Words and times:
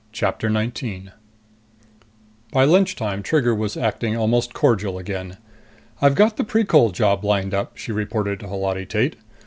"Just 0.11 0.23
a 0.41 0.47
little 0.47 0.53
bit." 0.53 0.53
19 0.53 1.11
By 2.51 2.63
lunchtime, 2.65 3.21
Trigger 3.21 3.53
was 3.53 3.77
acting 3.77 4.17
almost 4.17 4.51
cordial 4.51 4.97
again. 4.97 5.37
"I've 6.01 6.15
got 6.15 6.37
the 6.37 6.43
Precol 6.43 6.91
job 6.91 7.23
lined 7.23 7.53
up," 7.53 7.77
she 7.77 7.91
reported 7.91 8.39
to 8.39 8.47
Holati 8.47 8.87
Tate. 8.87 9.17